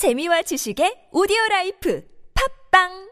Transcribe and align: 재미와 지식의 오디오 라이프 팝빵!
재미와 0.00 0.40
지식의 0.48 1.12
오디오 1.12 1.36
라이프 1.50 2.00
팝빵! 2.32 3.10